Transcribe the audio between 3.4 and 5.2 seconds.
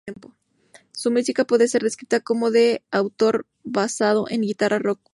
basado en guitarra, rock o folk-rock.